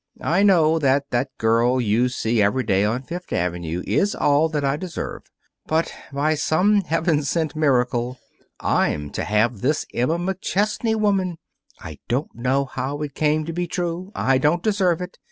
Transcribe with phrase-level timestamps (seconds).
[0.23, 4.65] I know that that girl you see every day on Fifth Avenue is all that
[4.65, 5.29] I deserve.
[5.67, 8.17] But, by some heaven sent miracle,
[8.59, 11.37] I'm to have this Emma McChesney woman!
[11.79, 14.11] I don't know how it came to be true.
[14.15, 15.19] I don't deserve it.